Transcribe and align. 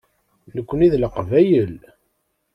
Nekkni 0.55 0.87
d 0.91 0.93
Leqbayel. 0.97 1.75